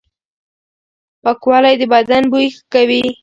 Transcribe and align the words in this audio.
پاکوالي 1.23 1.73
د 1.81 1.83
بدن 1.93 2.23
بوی 2.31 2.47
ښه 2.55 2.61
کوي. 2.73 3.03